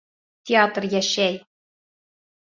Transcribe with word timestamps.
Театр 0.49 0.87
йәшәй! 0.87 1.37